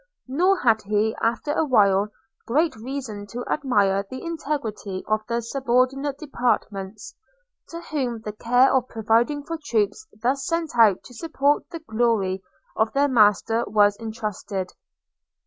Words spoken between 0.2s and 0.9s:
Nor had